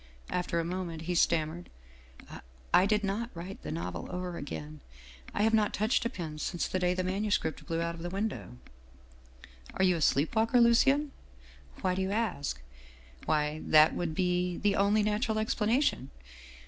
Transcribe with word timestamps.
After 0.31 0.59
a 0.59 0.65
moment 0.65 1.03
he 1.03 1.13
stammered:"' 1.13 1.69
I 2.73 2.87
did 2.87 3.03
not 3.03 3.29
write 3.35 3.61
the 3.61 3.71
novel 3.71 4.07
over 4.09 4.35
again. 4.35 4.81
I 5.31 5.43
have 5.43 5.53
not 5.53 5.75
touched 5.75 6.03
a 6.05 6.09
pen 6.09 6.39
since 6.39 6.67
the 6.67 6.79
day 6.79 6.95
the 6.95 7.03
manuscript 7.03 7.63
blew 7.67 7.81
out 7.81 7.93
of 7.93 8.01
the 8.01 8.09
window.' 8.09 8.57
"'Are 9.75 9.83
you 9.83 9.95
a 9.95 10.01
sleep 10.01 10.35
walker, 10.35 10.59
Lucien?' 10.59 11.11
"'Why 11.83 11.93
do 11.93 12.01
you 12.01 12.09
ask?' 12.09 12.63
"'Why, 13.27 13.61
that 13.67 13.93
would 13.93 14.15
be 14.15 14.57
the 14.57 14.75
only 14.75 15.03
natural 15.03 15.37
explanation. 15.37 16.09